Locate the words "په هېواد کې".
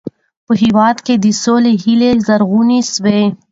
0.45-1.13